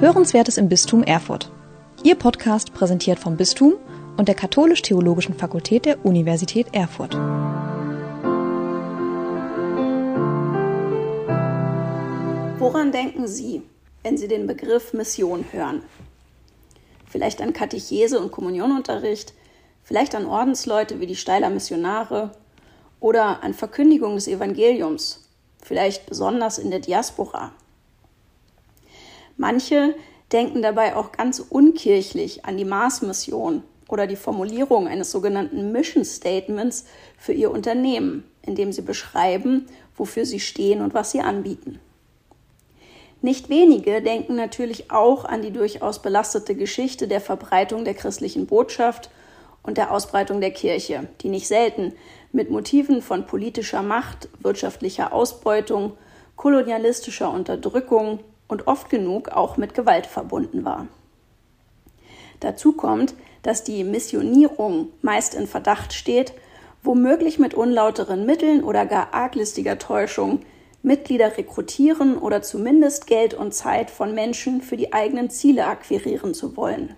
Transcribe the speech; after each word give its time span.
Hörenswertes 0.00 0.58
im 0.58 0.68
Bistum 0.68 1.02
Erfurt. 1.02 1.50
Ihr 2.04 2.14
Podcast 2.14 2.72
präsentiert 2.72 3.18
vom 3.18 3.36
Bistum 3.36 3.74
und 4.16 4.28
der 4.28 4.36
Katholisch-Theologischen 4.36 5.34
Fakultät 5.34 5.86
der 5.86 6.06
Universität 6.06 6.68
Erfurt. 6.72 7.14
Woran 12.60 12.92
denken 12.92 13.26
Sie, 13.26 13.62
wenn 14.04 14.16
Sie 14.16 14.28
den 14.28 14.46
Begriff 14.46 14.92
Mission 14.92 15.44
hören? 15.50 15.82
Vielleicht 17.06 17.42
an 17.42 17.52
Katechese 17.52 18.20
und 18.20 18.30
Kommunionunterricht, 18.30 19.34
vielleicht 19.82 20.14
an 20.14 20.26
Ordensleute 20.26 21.00
wie 21.00 21.06
die 21.06 21.16
Steiler 21.16 21.50
Missionare 21.50 22.30
oder 23.00 23.42
an 23.42 23.52
Verkündigung 23.52 24.14
des 24.14 24.28
Evangeliums, 24.28 25.28
vielleicht 25.60 26.06
besonders 26.06 26.58
in 26.58 26.70
der 26.70 26.78
Diaspora. 26.78 27.50
Manche 29.38 29.94
denken 30.32 30.62
dabei 30.62 30.96
auch 30.96 31.12
ganz 31.12 31.38
unkirchlich 31.38 32.44
an 32.44 32.56
die 32.56 32.64
Mars-Mission 32.64 33.62
oder 33.88 34.06
die 34.06 34.16
Formulierung 34.16 34.88
eines 34.88 35.12
sogenannten 35.12 35.72
Mission 35.72 36.04
Statements 36.04 36.84
für 37.16 37.32
ihr 37.32 37.50
Unternehmen, 37.50 38.24
in 38.42 38.56
dem 38.56 38.72
sie 38.72 38.82
beschreiben, 38.82 39.66
wofür 39.96 40.26
sie 40.26 40.40
stehen 40.40 40.82
und 40.82 40.92
was 40.92 41.12
sie 41.12 41.20
anbieten. 41.20 41.78
Nicht 43.22 43.48
wenige 43.48 44.02
denken 44.02 44.34
natürlich 44.34 44.90
auch 44.90 45.24
an 45.24 45.42
die 45.42 45.52
durchaus 45.52 46.02
belastete 46.02 46.54
Geschichte 46.56 47.08
der 47.08 47.20
Verbreitung 47.20 47.84
der 47.84 47.94
christlichen 47.94 48.46
Botschaft 48.46 49.08
und 49.62 49.78
der 49.78 49.92
Ausbreitung 49.92 50.40
der 50.40 50.50
Kirche, 50.50 51.08
die 51.20 51.28
nicht 51.28 51.46
selten 51.46 51.92
mit 52.32 52.50
Motiven 52.50 53.02
von 53.02 53.24
politischer 53.24 53.82
Macht, 53.82 54.28
wirtschaftlicher 54.40 55.12
Ausbeutung, 55.12 55.92
kolonialistischer 56.36 57.30
Unterdrückung 57.30 58.20
und 58.48 58.66
oft 58.66 58.90
genug 58.90 59.28
auch 59.28 59.56
mit 59.56 59.74
Gewalt 59.74 60.06
verbunden 60.06 60.64
war. 60.64 60.88
Dazu 62.40 62.72
kommt, 62.72 63.14
dass 63.42 63.64
die 63.64 63.84
Missionierung 63.84 64.88
meist 65.02 65.34
in 65.34 65.46
Verdacht 65.46 65.92
steht, 65.92 66.32
womöglich 66.82 67.38
mit 67.38 67.54
unlauteren 67.54 68.26
Mitteln 68.26 68.64
oder 68.64 68.86
gar 68.86 69.12
arglistiger 69.12 69.78
Täuschung 69.78 70.40
Mitglieder 70.82 71.36
rekrutieren 71.36 72.16
oder 72.16 72.40
zumindest 72.40 73.06
Geld 73.06 73.34
und 73.34 73.52
Zeit 73.52 73.90
von 73.90 74.14
Menschen 74.14 74.62
für 74.62 74.76
die 74.76 74.92
eigenen 74.92 75.28
Ziele 75.28 75.66
akquirieren 75.66 76.34
zu 76.34 76.56
wollen. 76.56 76.94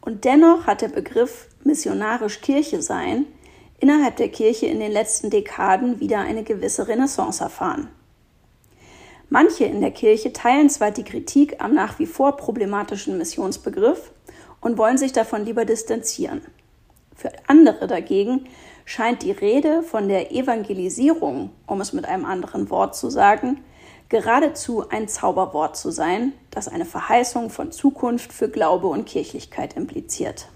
Und 0.00 0.24
dennoch 0.24 0.66
hat 0.66 0.82
der 0.82 0.88
Begriff 0.88 1.48
missionarisch 1.64 2.40
Kirche 2.40 2.82
sein 2.82 3.26
innerhalb 3.80 4.16
der 4.16 4.28
Kirche 4.28 4.66
in 4.66 4.80
den 4.80 4.92
letzten 4.92 5.30
Dekaden 5.30 6.00
wieder 6.00 6.20
eine 6.20 6.42
gewisse 6.42 6.88
Renaissance 6.88 7.42
erfahren. 7.42 7.88
Manche 9.30 9.64
in 9.64 9.80
der 9.80 9.90
Kirche 9.90 10.32
teilen 10.32 10.70
zwar 10.70 10.90
die 10.90 11.04
Kritik 11.04 11.62
am 11.62 11.74
nach 11.74 11.98
wie 11.98 12.06
vor 12.06 12.36
problematischen 12.36 13.18
Missionsbegriff 13.18 14.12
und 14.60 14.78
wollen 14.78 14.96
sich 14.96 15.12
davon 15.12 15.44
lieber 15.44 15.64
distanzieren. 15.64 16.42
Für 17.14 17.32
andere 17.46 17.86
dagegen 17.86 18.46
scheint 18.84 19.22
die 19.22 19.32
Rede 19.32 19.82
von 19.82 20.08
der 20.08 20.32
Evangelisierung, 20.32 21.50
um 21.66 21.80
es 21.80 21.92
mit 21.92 22.06
einem 22.06 22.24
anderen 22.24 22.70
Wort 22.70 22.96
zu 22.96 23.10
sagen, 23.10 23.62
geradezu 24.08 24.88
ein 24.88 25.08
Zauberwort 25.08 25.76
zu 25.76 25.90
sein, 25.90 26.32
das 26.50 26.68
eine 26.68 26.86
Verheißung 26.86 27.50
von 27.50 27.70
Zukunft 27.70 28.32
für 28.32 28.48
Glaube 28.48 28.86
und 28.86 29.04
Kirchlichkeit 29.04 29.76
impliziert. 29.76 30.48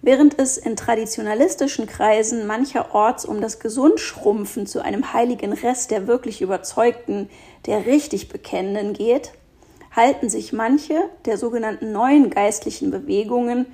Während 0.00 0.38
es 0.38 0.56
in 0.56 0.76
traditionalistischen 0.76 1.86
Kreisen 1.86 2.46
mancherorts 2.46 3.24
um 3.24 3.40
das 3.40 3.58
Gesundschrumpfen 3.58 4.66
zu 4.66 4.82
einem 4.82 5.12
heiligen 5.12 5.52
Rest 5.52 5.90
der 5.90 6.06
wirklich 6.06 6.40
Überzeugten, 6.40 7.28
der 7.66 7.86
richtig 7.86 8.28
Bekennenden 8.28 8.92
geht, 8.92 9.32
halten 9.90 10.28
sich 10.28 10.52
manche 10.52 10.94
der 11.24 11.36
sogenannten 11.36 11.90
neuen 11.90 12.30
geistlichen 12.30 12.90
Bewegungen 12.92 13.66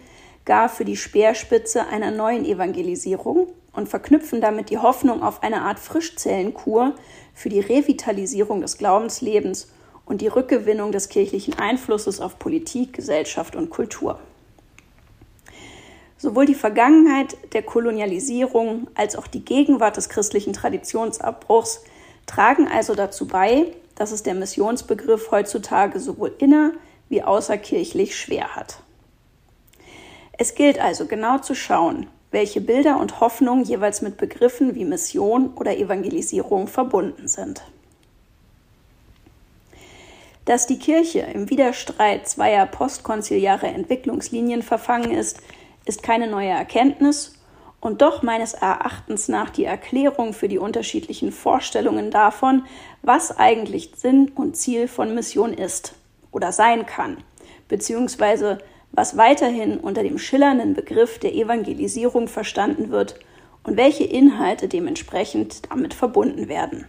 gar 0.46 0.70
für 0.70 0.86
die 0.86 0.96
Speerspitze 0.96 1.86
einer 1.86 2.10
neuen 2.10 2.46
Evangelisierung 2.46 3.48
und 3.72 3.88
verknüpfen 3.88 4.40
damit 4.40 4.70
die 4.70 4.78
Hoffnung 4.78 5.22
auf 5.22 5.42
eine 5.42 5.62
Art 5.62 5.78
Frischzellenkur 5.78 6.94
für 7.34 7.50
die 7.50 7.60
Revitalisierung 7.60 8.62
des 8.62 8.78
Glaubenslebens 8.78 9.68
und 10.06 10.22
die 10.22 10.28
Rückgewinnung 10.28 10.92
des 10.92 11.10
kirchlichen 11.10 11.58
Einflusses 11.58 12.20
auf 12.20 12.38
Politik, 12.38 12.94
Gesellschaft 12.94 13.56
und 13.56 13.68
Kultur. 13.70 14.18
Sowohl 16.16 16.46
die 16.46 16.54
Vergangenheit 16.54 17.36
der 17.52 17.62
Kolonialisierung 17.62 18.88
als 18.94 19.16
auch 19.16 19.26
die 19.26 19.44
Gegenwart 19.44 19.96
des 19.96 20.08
christlichen 20.08 20.52
Traditionsabbruchs 20.52 21.82
tragen 22.26 22.68
also 22.68 22.94
dazu 22.94 23.26
bei, 23.26 23.66
dass 23.94 24.12
es 24.12 24.22
der 24.22 24.34
Missionsbegriff 24.34 25.30
heutzutage 25.30 26.00
sowohl 26.00 26.34
inner 26.38 26.72
wie 27.08 27.22
außerkirchlich 27.22 28.16
schwer 28.16 28.56
hat. 28.56 28.78
Es 30.36 30.54
gilt 30.54 30.80
also 30.80 31.06
genau 31.06 31.38
zu 31.38 31.54
schauen, 31.54 32.08
welche 32.30 32.60
Bilder 32.60 32.98
und 32.98 33.20
Hoffnungen 33.20 33.64
jeweils 33.64 34.02
mit 34.02 34.16
Begriffen 34.16 34.74
wie 34.74 34.84
Mission 34.84 35.52
oder 35.54 35.76
Evangelisierung 35.76 36.66
verbunden 36.66 37.28
sind. 37.28 37.62
Dass 40.44 40.66
die 40.66 40.78
Kirche 40.78 41.20
im 41.20 41.48
Widerstreit 41.48 42.28
zweier 42.28 42.66
postkonziliarer 42.66 43.68
Entwicklungslinien 43.68 44.62
verfangen 44.62 45.12
ist, 45.12 45.40
ist 45.84 46.02
keine 46.02 46.26
neue 46.26 46.48
Erkenntnis 46.48 47.38
und 47.80 48.00
doch 48.00 48.22
meines 48.22 48.54
Erachtens 48.54 49.28
nach 49.28 49.50
die 49.50 49.64
Erklärung 49.64 50.32
für 50.32 50.48
die 50.48 50.58
unterschiedlichen 50.58 51.32
Vorstellungen 51.32 52.10
davon, 52.10 52.64
was 53.02 53.36
eigentlich 53.36 53.92
Sinn 53.94 54.32
und 54.34 54.56
Ziel 54.56 54.88
von 54.88 55.14
Mission 55.14 55.52
ist 55.52 55.94
oder 56.32 56.50
sein 56.50 56.86
kann, 56.86 57.18
beziehungsweise 57.68 58.58
was 58.92 59.16
weiterhin 59.16 59.78
unter 59.78 60.02
dem 60.02 60.18
schillernden 60.18 60.74
Begriff 60.74 61.18
der 61.18 61.34
Evangelisierung 61.34 62.28
verstanden 62.28 62.90
wird 62.90 63.20
und 63.64 63.76
welche 63.76 64.04
Inhalte 64.04 64.68
dementsprechend 64.68 65.70
damit 65.70 65.94
verbunden 65.94 66.48
werden. 66.48 66.86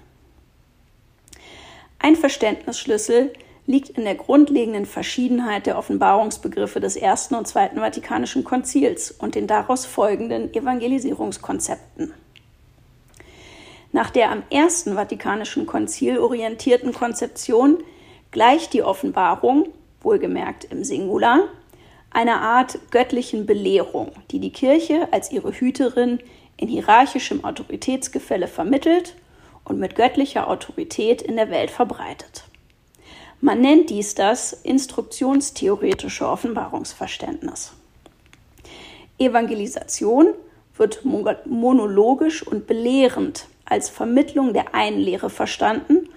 Ein 2.00 2.16
Verständnisschlüssel 2.16 3.34
liegt 3.68 3.90
in 3.90 4.03
der 4.03 4.16
grundlegenden 4.16 4.86
Verschiedenheit 4.86 5.66
der 5.66 5.78
Offenbarungsbegriffe 5.78 6.80
des 6.80 6.96
Ersten 6.96 7.36
und 7.36 7.48
Zweiten 7.48 7.80
Vatikanischen 7.80 8.44
Konzils 8.44 9.12
und 9.12 9.36
den 9.36 9.48
daraus 9.48 9.86
folgenden 9.86 10.53
Evangelisierungskonzepten. 10.53 12.14
Nach 13.92 14.09
der 14.09 14.31
am 14.31 14.44
Ersten 14.50 14.96
Vatikanischen 14.96 15.66
Konzil 15.66 16.20
orientierten 16.20 16.94
Konzeption 16.94 17.78
gleicht 18.31 18.74
die 18.74 18.84
Offenbarung, 18.84 19.70
wohlgemerkt 20.02 20.66
im 20.66 20.84
Singular, 20.84 21.44
einer 22.12 22.42
Art 22.42 22.78
göttlichen 22.92 23.46
Belehrung, 23.46 24.12
die 24.32 24.40
die 24.40 24.52
Kirche 24.52 25.08
als 25.12 25.32
ihre 25.32 25.52
Hüterin 25.52 26.20
in 26.58 26.68
hierarchischem 26.68 27.44
Autoritätsgefälle 27.44 28.47
vermittelt 28.47 29.16
und 29.64 29.80
mit 29.80 29.96
göttlicher 29.96 30.50
Autorität 30.50 31.22
in 31.22 31.36
der 31.36 31.50
Welt 31.50 31.72
verbreitet. 31.72 32.44
Man 33.41 33.62
nennt 33.62 33.90
dies 33.90 34.16
das 34.16 34.53
instruktionstheoretische 34.53 36.28
Offenbarungsverständnis. 36.28 37.73
Evangelisation 39.18 40.34
wird 40.78 41.06
monologisch 41.06 42.46
und 42.46 42.68
belehrend 42.68 43.47
als 43.66 43.90
Vermittlung 43.90 44.53
der 44.53 44.75
einen 44.75 45.00
Lehre 45.00 45.29
verstanden 45.29 46.09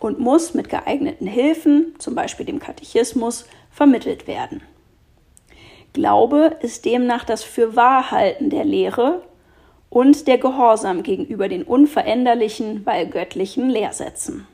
und 0.00 0.18
muss 0.18 0.54
mit 0.54 0.68
geeigneten 0.68 1.26
Hilfen, 1.26 1.94
zum 1.98 2.14
Beispiel 2.14 2.46
dem 2.46 2.58
Katechismus, 2.58 3.46
vermittelt 3.70 4.26
werden. 4.26 4.62
Glaube 5.92 6.56
ist 6.60 6.84
demnach 6.84 7.24
das 7.24 7.44
Fürwahrhalten 7.44 8.50
der 8.50 8.64
Lehre 8.64 9.22
und 9.90 10.26
der 10.26 10.38
Gehorsam 10.38 11.02
gegenüber 11.02 11.48
den 11.48 11.62
unveränderlichen, 11.64 12.84
weil 12.86 13.06
göttlichen 13.06 13.68
Lehrsätzen. 13.68 14.46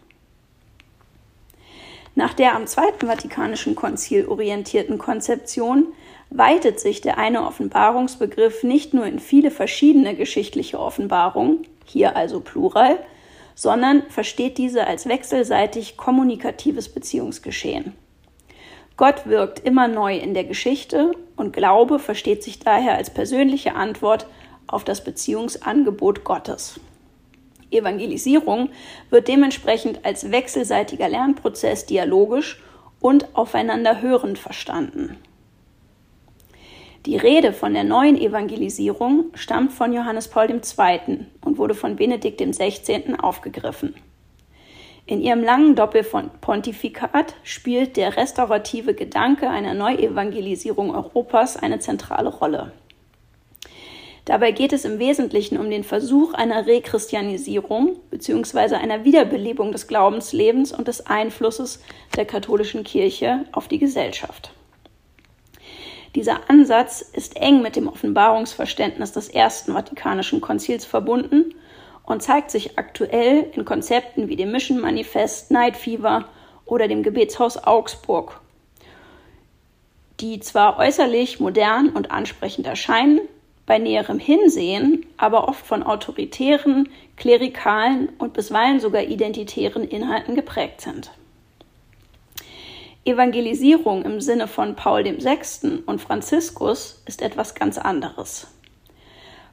Nach 2.19 2.35
der 2.35 2.57
am 2.57 2.67
Zweiten 2.67 3.07
Vatikanischen 3.07 3.77
Konzil 3.77 4.27
orientierten 4.27 4.99
Konzeption 4.99 5.87
weitet 6.31 6.81
sich 6.81 7.01
der 7.01 7.17
eine 7.17 7.47
Offenbarungsbegriff 7.47 8.65
nicht 8.65 8.93
nur 8.93 9.07
in 9.07 9.21
viele 9.21 9.53
verschiedene 9.53 10.17
geschichtliche 10.17 10.81
Offenbarungen, 10.81 11.65
hier 11.85 12.17
also 12.17 12.41
Plural, 12.41 12.99
sondern 13.55 14.03
versteht 14.09 14.59
diese 14.59 14.85
als 14.89 15.07
wechselseitig 15.07 15.97
kommunikatives 15.97 16.89
Beziehungsgeschehen. 16.89 17.93
Gott 18.97 19.29
wirkt 19.29 19.61
immer 19.61 19.87
neu 19.87 20.17
in 20.17 20.35
der 20.35 20.43
Geschichte 20.43 21.13
und 21.37 21.53
Glaube 21.53 22.01
versteht 22.01 22.43
sich 22.43 22.59
daher 22.59 22.97
als 22.97 23.11
persönliche 23.11 23.77
Antwort 23.77 24.27
auf 24.67 24.83
das 24.83 25.05
Beziehungsangebot 25.05 26.25
Gottes. 26.25 26.81
Evangelisierung 27.71 28.71
wird 29.11 29.29
dementsprechend 29.29 30.05
als 30.05 30.31
wechselseitiger 30.31 31.09
Lernprozess 31.09 31.87
dialogisch 31.87 32.63
und 33.01 33.35
aufeinander 33.35 34.01
hörend 34.01 34.39
verstanden. 34.39 35.17
Die 37.07 37.17
Rede 37.17 37.53
von 37.53 37.75
der 37.75 37.85
neuen 37.85 38.21
Evangelisierung 38.21 39.27
stammt 39.35 39.73
von 39.73 39.93
Johannes 39.93 40.29
Paul 40.29 40.51
II. 40.51 41.27
und 41.45 41.57
wurde 41.59 41.75
von 41.75 41.97
Benedikt 41.97 42.41
XVI. 42.41 43.15
aufgegriffen. 43.21 43.95
In 45.07 45.23
ihrem 45.23 45.43
langen 45.43 45.75
Doppelpontifikat 45.75 47.35
spielt 47.43 47.97
der 47.97 48.19
restaurative 48.19 48.93
Gedanke 48.93 49.49
einer 49.49 49.73
Neuevangelisierung 49.73 50.95
Europas 50.95 51.57
eine 51.57 51.79
zentrale 51.79 52.29
Rolle. 52.29 52.73
Dabei 54.29 54.53
geht 54.53 54.75
es 54.75 54.85
im 54.85 54.99
Wesentlichen 54.99 55.57
um 55.57 55.71
den 55.71 55.85
Versuch 55.85 56.35
einer 56.35 56.67
Rechristianisierung 56.67 57.97
bzw. 58.11 58.75
einer 58.75 59.03
Wiederbelebung 59.03 59.73
des 59.73 59.87
Glaubenslebens 59.87 60.71
und 60.71 60.87
des 60.87 61.07
Einflusses 61.07 61.83
der 62.15 62.27
katholischen 62.27 62.85
Kirche 62.85 63.47
auf 63.53 63.69
die 63.69 63.79
Gesellschaft. 63.79 64.53
Dieser 66.15 66.51
Ansatz 66.51 67.01
ist 67.01 67.39
eng 67.39 67.63
mit 67.63 67.75
dem 67.75 67.89
Offenbarungsverständnis 67.89 69.13
des 69.13 69.31
Ersten 69.31 69.73
Vatikanischen 69.73 70.43
Konzils 70.43 70.85
verbunden 70.85 71.55
und 72.03 72.23
zeigt 72.23 72.51
sich 72.51 72.79
aktuell 72.79 73.47
in 73.55 73.65
Konzepten 73.65 74.29
wie 74.29 74.37
dem 74.37 74.53
Mission 74.53 74.79
Manifest, 74.79 75.51
Night 75.51 75.79
Fever 75.79 76.27
oder 76.67 76.87
dem 76.87 77.03
Gebetshaus 77.03 77.65
Augsburg, 77.65 78.43
die 80.21 80.39
zwar 80.41 80.79
äußerlich 80.79 81.41
modern 81.41 81.89
und 81.89 82.11
ansprechend 82.11 82.67
erscheinen, 82.67 83.21
bei 83.69 83.79
näherem 83.79 84.19
Hinsehen 84.19 85.05
aber 85.19 85.47
oft 85.47 85.65
von 85.65 85.83
autoritären, 85.83 86.89
klerikalen 87.17 88.09
und 88.19 88.33
bisweilen 88.33 88.81
sogar 88.81 89.03
identitären 89.03 89.87
Inhalten 89.87 90.35
geprägt 90.35 90.81
sind. 90.81 91.13
Evangelisierung 93.05 94.05
im 94.05 94.21
Sinne 94.23 94.49
von 94.49 94.75
Paul 94.75 95.05
VI. 95.05 95.83
und 95.85 96.01
Franziskus 96.01 97.03
ist 97.07 97.21
etwas 97.21 97.55
ganz 97.55 97.77
anderes. 97.77 98.49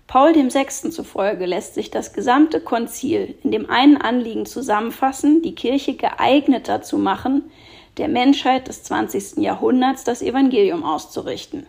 Paul 0.07 0.33
VI. 0.33 0.91
zufolge 0.91 1.45
lässt 1.45 1.73
sich 1.75 1.91
das 1.91 2.13
gesamte 2.13 2.61
Konzil 2.61 3.35
in 3.43 3.51
dem 3.51 3.69
einen 3.69 3.97
Anliegen 3.97 4.45
zusammenfassen, 4.45 5.41
die 5.41 5.55
Kirche 5.55 5.95
geeigneter 5.95 6.81
zu 6.81 6.97
machen, 6.97 7.51
der 7.97 8.07
Menschheit 8.07 8.69
des 8.69 8.83
20. 8.83 9.37
Jahrhunderts 9.37 10.05
das 10.05 10.21
Evangelium 10.21 10.83
auszurichten. 10.83 11.67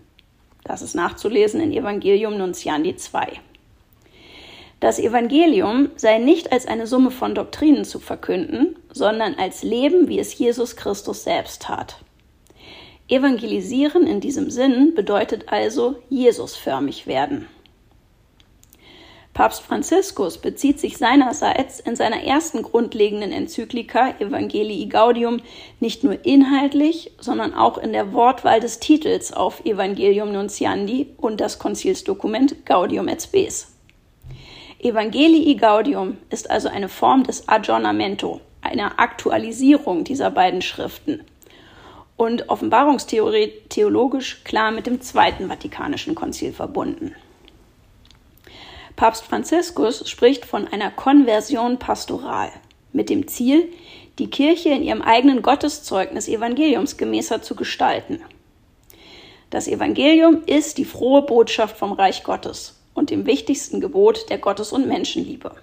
Das 0.66 0.82
ist 0.82 0.94
nachzulesen 0.96 1.60
in 1.60 1.72
Evangelium 1.72 2.36
Nuntiandi 2.38 2.96
2. 2.96 3.40
Das 4.80 4.98
Evangelium 4.98 5.90
sei 5.94 6.18
nicht 6.18 6.50
als 6.50 6.66
eine 6.66 6.88
Summe 6.88 7.12
von 7.12 7.36
Doktrinen 7.36 7.84
zu 7.84 8.00
verkünden, 8.00 8.76
sondern 8.90 9.34
als 9.36 9.62
Leben, 9.62 10.08
wie 10.08 10.18
es 10.18 10.36
Jesus 10.36 10.74
Christus 10.74 11.22
selbst 11.22 11.62
tat. 11.62 11.98
Evangelisieren 13.08 14.08
in 14.08 14.20
diesem 14.20 14.50
Sinn 14.50 14.94
bedeutet 14.96 15.44
also 15.52 16.02
Jesusförmig 16.10 17.06
werden. 17.06 17.46
Papst 19.36 19.60
Franziskus 19.60 20.38
bezieht 20.38 20.80
sich 20.80 20.96
seinerseits 20.96 21.78
in 21.78 21.94
seiner 21.94 22.24
ersten 22.24 22.62
grundlegenden 22.62 23.32
Enzyklika 23.32 24.14
Evangelii 24.18 24.86
Gaudium 24.86 25.42
nicht 25.78 26.02
nur 26.04 26.24
inhaltlich, 26.24 27.12
sondern 27.20 27.52
auch 27.52 27.76
in 27.76 27.92
der 27.92 28.14
Wortwahl 28.14 28.60
des 28.60 28.78
Titels 28.78 29.34
auf 29.34 29.62
Evangelium 29.66 30.32
Nuntiandi 30.32 31.08
und 31.18 31.42
das 31.42 31.58
Konzilsdokument 31.58 32.64
Gaudium 32.64 33.08
et 33.08 33.20
Spes. 33.20 33.74
Evangelii 34.78 35.54
Gaudium 35.56 36.16
ist 36.30 36.50
also 36.50 36.70
eine 36.70 36.88
Form 36.88 37.22
des 37.22 37.46
Aggiornamento, 37.46 38.40
einer 38.62 38.98
Aktualisierung 38.98 40.04
dieser 40.04 40.30
beiden 40.30 40.62
Schriften 40.62 41.20
und 42.16 42.48
offenbarungstheologisch 42.48 44.44
klar 44.44 44.70
mit 44.70 44.86
dem 44.86 45.02
Zweiten 45.02 45.48
Vatikanischen 45.48 46.14
Konzil 46.14 46.54
verbunden. 46.54 47.14
Papst 48.96 49.24
Franziskus 49.24 50.08
spricht 50.08 50.46
von 50.46 50.66
einer 50.68 50.90
Konversion 50.90 51.78
pastoral 51.78 52.50
mit 52.92 53.10
dem 53.10 53.28
Ziel, 53.28 53.70
die 54.18 54.30
Kirche 54.30 54.70
in 54.70 54.82
ihrem 54.82 55.02
eigenen 55.02 55.42
Gotteszeugnis 55.42 56.28
evangeliumsgemäßer 56.28 57.42
zu 57.42 57.54
gestalten. 57.54 58.22
Das 59.50 59.68
Evangelium 59.68 60.42
ist 60.46 60.78
die 60.78 60.86
frohe 60.86 61.22
Botschaft 61.22 61.76
vom 61.76 61.92
Reich 61.92 62.24
Gottes 62.24 62.80
und 62.94 63.10
dem 63.10 63.26
wichtigsten 63.26 63.82
Gebot 63.82 64.30
der 64.30 64.38
Gottes- 64.38 64.72
und 64.72 64.88
Menschenliebe. 64.88 65.54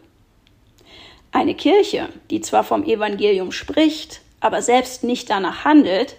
Eine 1.32 1.56
Kirche, 1.56 2.10
die 2.30 2.42
zwar 2.42 2.64
vom 2.64 2.84
Evangelium 2.84 3.52
spricht, 3.52 4.22
aber 4.40 4.62
selbst 4.62 5.04
nicht 5.04 5.32
danach 5.32 5.66
handelt, 5.66 6.16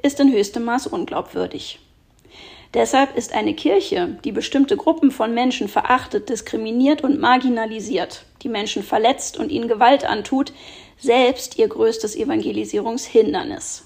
ist 0.00 0.20
in 0.20 0.32
höchstem 0.32 0.64
Maß 0.64 0.86
unglaubwürdig. 0.86 1.80
Deshalb 2.74 3.16
ist 3.16 3.32
eine 3.32 3.54
Kirche, 3.54 4.18
die 4.24 4.32
bestimmte 4.32 4.76
Gruppen 4.76 5.12
von 5.12 5.32
Menschen 5.32 5.68
verachtet, 5.68 6.28
diskriminiert 6.28 7.04
und 7.04 7.20
marginalisiert, 7.20 8.24
die 8.42 8.48
Menschen 8.48 8.82
verletzt 8.82 9.38
und 9.38 9.52
ihnen 9.52 9.68
Gewalt 9.68 10.04
antut, 10.04 10.52
selbst 10.98 11.56
ihr 11.56 11.68
größtes 11.68 12.16
Evangelisierungshindernis. 12.16 13.84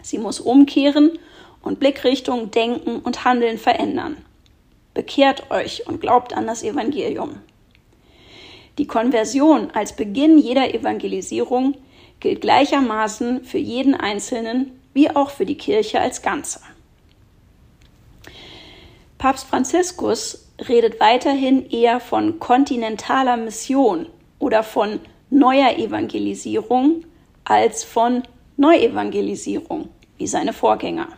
Sie 0.00 0.18
muss 0.18 0.38
umkehren 0.38 1.18
und 1.60 1.80
Blickrichtung, 1.80 2.52
Denken 2.52 3.00
und 3.00 3.24
Handeln 3.24 3.58
verändern. 3.58 4.18
Bekehrt 4.92 5.50
euch 5.50 5.88
und 5.88 6.00
glaubt 6.00 6.36
an 6.36 6.46
das 6.46 6.62
Evangelium. 6.62 7.40
Die 8.78 8.86
Konversion 8.86 9.72
als 9.72 9.96
Beginn 9.96 10.38
jeder 10.38 10.72
Evangelisierung 10.72 11.76
gilt 12.20 12.42
gleichermaßen 12.42 13.44
für 13.44 13.58
jeden 13.58 13.94
Einzelnen 13.94 14.80
wie 14.92 15.10
auch 15.10 15.30
für 15.30 15.46
die 15.46 15.56
Kirche 15.56 16.00
als 16.00 16.22
Ganze. 16.22 16.60
Papst 19.24 19.46
Franziskus 19.46 20.50
redet 20.68 21.00
weiterhin 21.00 21.70
eher 21.70 21.98
von 21.98 22.40
kontinentaler 22.40 23.38
Mission 23.38 24.06
oder 24.38 24.62
von 24.62 25.00
neuer 25.30 25.78
Evangelisierung 25.78 27.06
als 27.42 27.84
von 27.84 28.24
Neuevangelisierung, 28.58 29.88
wie 30.18 30.26
seine 30.26 30.52
Vorgänger. 30.52 31.08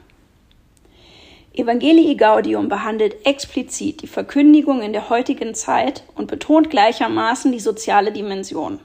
Evangelii 1.52 2.14
Gaudium 2.14 2.68
behandelt 2.68 3.26
explizit 3.26 4.02
die 4.02 4.06
Verkündigung 4.06 4.82
in 4.82 4.92
der 4.92 5.10
heutigen 5.10 5.56
Zeit 5.56 6.04
und 6.14 6.28
betont 6.28 6.70
gleichermaßen 6.70 7.50
die 7.50 7.58
soziale 7.58 8.12
Dimension. 8.12 8.78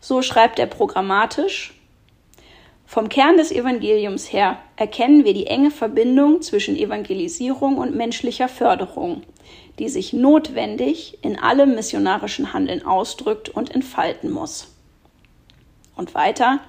So 0.00 0.22
schreibt 0.22 0.58
er 0.58 0.66
programmatisch, 0.66 1.77
vom 2.90 3.10
Kern 3.10 3.36
des 3.36 3.52
Evangeliums 3.52 4.32
her 4.32 4.56
erkennen 4.76 5.26
wir 5.26 5.34
die 5.34 5.46
enge 5.46 5.70
Verbindung 5.70 6.40
zwischen 6.40 6.74
Evangelisierung 6.74 7.76
und 7.76 7.94
menschlicher 7.94 8.48
Förderung, 8.48 9.24
die 9.78 9.90
sich 9.90 10.14
notwendig 10.14 11.18
in 11.20 11.38
allem 11.38 11.74
missionarischen 11.74 12.54
Handeln 12.54 12.86
ausdrückt 12.86 13.50
und 13.50 13.74
entfalten 13.74 14.30
muss. 14.30 14.74
Und 15.96 16.14
weiter, 16.14 16.60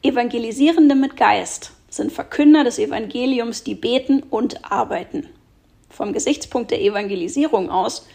Evangelisierende 0.00 0.94
mit 0.94 1.18
Geist 1.18 1.72
sind 1.90 2.12
Verkünder 2.12 2.64
des 2.64 2.78
Evangeliums, 2.78 3.62
die 3.62 3.74
beten 3.74 4.22
und 4.30 4.64
arbeiten. 4.64 5.28
Vom 5.90 6.14
Gesichtspunkt 6.14 6.70
der 6.70 6.80
Evangelisierung 6.80 7.68
aus 7.68 8.06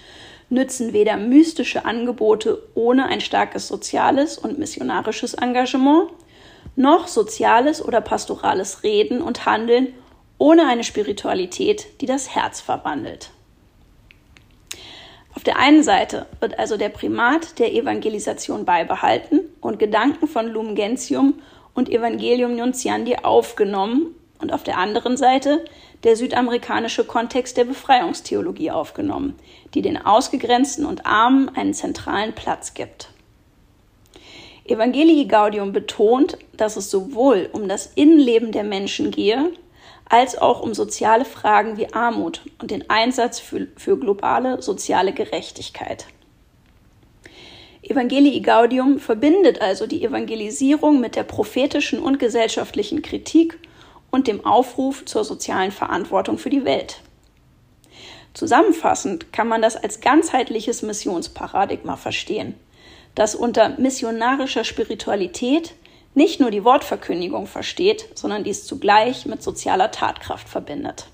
nützen 0.50 0.92
weder 0.92 1.18
mystische 1.18 1.86
Angebote 1.86 2.64
ohne 2.74 3.06
ein 3.06 3.22
starkes 3.22 3.68
soziales 3.68 4.40
und 4.40 4.58
missionarisches 4.58 5.36
Engagement, 5.36 6.10
noch 6.76 7.08
soziales 7.08 7.84
oder 7.84 8.02
pastorales 8.02 8.84
Reden 8.84 9.22
und 9.22 9.46
Handeln 9.46 9.94
ohne 10.38 10.68
eine 10.68 10.84
Spiritualität, 10.84 12.02
die 12.02 12.08
das 12.08 12.34
Herz 12.34 12.62
verwandelt. 12.62 13.32
Auf 15.36 15.44
der 15.44 15.58
einen 15.58 15.84
Seite 15.84 16.26
wird 16.40 16.60
also 16.60 16.78
der 16.78 16.90
Primat 16.90 17.60
der 17.60 17.74
Evangelisation 17.74 18.66
beibehalten 18.66 19.42
und 19.62 19.80
Gedanken 19.80 20.28
von 20.28 20.48
Lumen 20.48 20.76
Gentium 20.76 21.36
und 21.74 21.90
Evangelium 21.90 22.56
Nuntiandi 22.56 23.18
aufgenommen 23.24 24.16
und 24.40 24.52
auf 24.52 24.64
der 24.64 24.78
anderen 24.78 25.18
Seite 25.18 25.64
der 26.04 26.16
südamerikanische 26.16 27.06
Kontext 27.06 27.58
der 27.58 27.66
Befreiungstheologie 27.66 28.72
aufgenommen, 28.72 29.36
die 29.74 29.82
den 29.82 30.04
Ausgegrenzten 30.04 30.86
und 30.86 31.06
Armen 31.06 31.50
einen 31.50 31.74
zentralen 31.74 32.34
Platz 32.34 32.74
gibt. 32.74 33.10
Evangelii 34.66 35.26
Gaudium 35.26 35.72
betont, 35.74 36.38
dass 36.56 36.78
es 36.78 36.92
sowohl 36.92 37.50
um 37.52 37.68
das 37.68 37.92
Innenleben 37.96 38.52
der 38.52 38.64
Menschen 38.64 39.12
gehe, 39.12 39.52
als 40.08 40.38
auch 40.38 40.62
um 40.62 40.74
soziale 40.74 41.26
Fragen 41.26 41.78
wie 41.78 41.94
Armut 41.94 42.42
und 42.60 42.70
den 42.70 42.90
Einsatz 42.90 43.40
für, 43.40 43.68
für 43.78 43.98
globale 43.98 44.62
soziale 44.62 45.14
Gerechtigkeit. 45.14 46.06
Evangelii 47.82 48.42
Gaudium 48.42 49.00
verbindet 49.00 49.62
also 49.62 49.88
die 49.88 50.04
Evangelisierung 50.04 51.00
mit 51.00 51.16
der 51.16 51.24
prophetischen 51.24 52.00
und 52.00 52.20
gesellschaftlichen 52.20 53.02
Kritik 53.02 53.58
und 54.12 54.28
dem 54.28 54.46
Aufruf 54.46 55.06
zur 55.06 55.24
sozialen 55.24 55.72
Verantwortung 55.72 56.38
für 56.38 56.50
die 56.50 56.66
Welt. 56.66 57.02
Zusammenfassend 58.34 59.34
kann 59.34 59.48
man 59.48 59.62
das 59.62 59.76
als 59.76 60.00
ganzheitliches 60.00 60.84
Missionsparadigma 60.84 61.98
verstehen, 61.98 62.56
das 63.16 63.36
unter 63.36 63.70
missionarischer 63.78 64.64
Spiritualität 64.64 65.74
nicht 66.14 66.40
nur 66.40 66.52
die 66.52 66.64
Wortverkündigung 66.64 67.48
versteht, 67.48 68.10
sondern 68.16 68.44
dies 68.44 68.66
zugleich 68.66 69.26
mit 69.26 69.42
sozialer 69.42 69.92
Tatkraft 69.92 70.50
verbindet. 70.50 71.08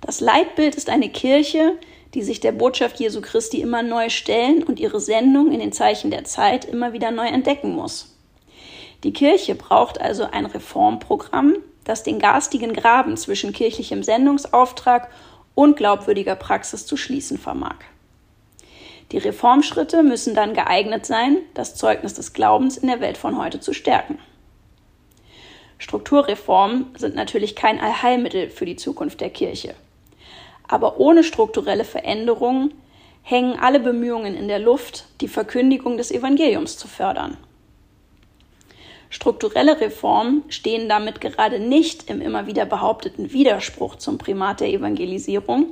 Das 0.00 0.20
Leitbild 0.20 0.74
ist 0.74 0.90
eine 0.90 1.08
Kirche, 1.08 1.78
die 2.14 2.22
sich 2.22 2.40
der 2.40 2.52
Botschaft 2.52 3.00
Jesu 3.00 3.20
Christi 3.20 3.60
immer 3.60 3.82
neu 3.82 4.10
stellen 4.10 4.62
und 4.62 4.80
ihre 4.80 5.00
Sendung 5.00 5.50
in 5.50 5.60
den 5.60 5.72
Zeichen 5.72 6.10
der 6.10 6.24
Zeit 6.24 6.64
immer 6.64 6.92
wieder 6.92 7.10
neu 7.10 7.26
entdecken 7.26 7.74
muss. 7.74 8.16
Die 9.04 9.12
Kirche 9.12 9.54
braucht 9.54 10.00
also 10.00 10.24
ein 10.24 10.46
Reformprogramm, 10.46 11.56
das 11.84 12.02
den 12.02 12.18
garstigen 12.18 12.74
Graben 12.74 13.16
zwischen 13.16 13.52
kirchlichem 13.52 14.02
Sendungsauftrag 14.02 15.08
und 15.54 15.76
glaubwürdiger 15.76 16.36
Praxis 16.36 16.86
zu 16.86 16.96
schließen 16.96 17.38
vermag. 17.38 17.76
Die 19.10 19.18
Reformschritte 19.18 20.02
müssen 20.02 20.34
dann 20.34 20.54
geeignet 20.54 21.04
sein, 21.04 21.38
das 21.54 21.74
Zeugnis 21.74 22.14
des 22.14 22.32
Glaubens 22.32 22.76
in 22.76 22.88
der 22.88 23.00
Welt 23.00 23.18
von 23.18 23.36
heute 23.38 23.60
zu 23.60 23.72
stärken. 23.72 24.18
Strukturreformen 25.78 26.94
sind 26.96 27.16
natürlich 27.16 27.56
kein 27.56 27.80
Allheilmittel 27.80 28.50
für 28.50 28.64
die 28.64 28.76
Zukunft 28.76 29.20
der 29.20 29.30
Kirche. 29.30 29.74
Aber 30.68 31.00
ohne 31.00 31.24
strukturelle 31.24 31.84
Veränderungen 31.84 32.72
hängen 33.22 33.58
alle 33.58 33.80
Bemühungen 33.80 34.36
in 34.36 34.48
der 34.48 34.60
Luft, 34.60 35.06
die 35.20 35.28
Verkündigung 35.28 35.96
des 35.96 36.10
Evangeliums 36.10 36.78
zu 36.78 36.86
fördern. 36.86 37.36
Strukturelle 39.10 39.80
Reformen 39.80 40.42
stehen 40.48 40.88
damit 40.88 41.20
gerade 41.20 41.58
nicht 41.58 42.08
im 42.08 42.22
immer 42.22 42.46
wieder 42.46 42.64
behaupteten 42.64 43.32
Widerspruch 43.32 43.96
zum 43.96 44.16
Primat 44.16 44.60
der 44.60 44.70
Evangelisierung, 44.70 45.66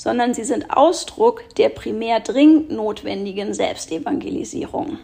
sondern 0.00 0.32
sie 0.32 0.44
sind 0.44 0.74
Ausdruck 0.74 1.44
der 1.58 1.68
primär 1.68 2.20
dringend 2.20 2.70
notwendigen 2.70 3.52
Selbstevangelisierung. 3.52 4.96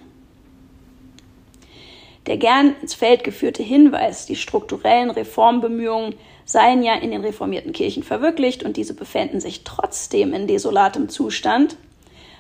Der 2.27 2.39
gern 2.39 2.75
ins 2.81 2.95
Feld 2.95 3.23
geführte 3.23 3.63
Hinweis, 3.63 4.25
die 4.25 4.37
strukturellen 4.37 5.11
Reformbemühungen 5.11 6.15
seien 6.47 6.83
ja 6.83 6.95
in 6.95 7.11
den 7.11 7.21
reformierten 7.21 7.75
Kirchen 7.75 8.05
verwirklicht 8.05 8.63
und 8.63 8.79
diese 8.79 8.95
befänden 8.95 9.39
sich 9.39 9.65
trotzdem 9.65 10.33
in 10.33 10.47
desolatem 10.47 11.11
Zustand, 11.11 11.77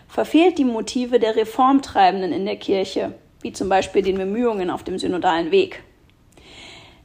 verfehlt 0.08 0.56
die 0.56 0.64
Motive 0.64 1.18
der 1.18 1.36
Reformtreibenden 1.36 2.32
in 2.32 2.46
der 2.46 2.56
Kirche, 2.56 3.12
wie 3.42 3.52
zum 3.52 3.68
Beispiel 3.68 4.00
den 4.00 4.16
Bemühungen 4.16 4.70
auf 4.70 4.82
dem 4.82 4.98
synodalen 4.98 5.50
Weg. 5.50 5.82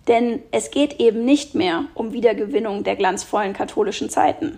Denn 0.08 0.42
es 0.52 0.72
geht 0.72 1.02
eben 1.02 1.26
nicht 1.26 1.56
mehr 1.56 1.88
um 1.94 2.14
Wiedergewinnung 2.14 2.86
der 2.86 2.96
glanzvollen 2.96 3.52
katholischen 3.52 4.10
Zeiten. 4.10 4.58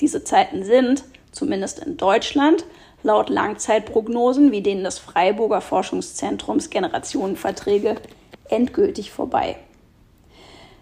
Diese 0.00 0.24
Zeiten 0.24 0.64
sind, 0.64 1.04
zumindest 1.32 1.78
in 1.80 1.96
Deutschland, 1.96 2.64
laut 3.02 3.28
Langzeitprognosen 3.28 4.52
wie 4.52 4.62
denen 4.62 4.84
des 4.84 4.98
Freiburger 4.98 5.60
Forschungszentrums 5.60 6.70
Generationenverträge 6.70 7.96
endgültig 8.48 9.10
vorbei. 9.10 9.56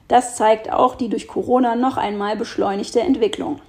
Das 0.09 0.37
zeigt 0.37 0.73
auch 0.73 0.95
die 0.95 1.09
durch 1.09 1.29
Corona 1.29 1.77
noch 1.77 1.97
einmal 1.97 2.37
beschleunigte 2.37 3.01
Entwicklung. 3.01 3.61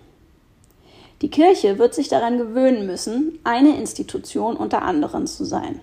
Die 1.22 1.30
Kirche 1.30 1.78
wird 1.78 1.94
sich 1.94 2.08
daran 2.08 2.38
gewöhnen 2.38 2.86
müssen, 2.86 3.40
eine 3.44 3.78
Institution 3.78 4.56
unter 4.56 4.84
anderen 4.84 5.28
zu 5.28 5.44
sein. 5.44 5.82